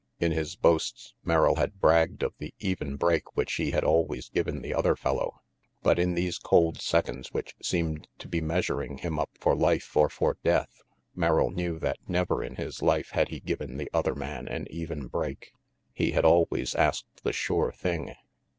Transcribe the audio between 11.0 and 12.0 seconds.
Merrill knew that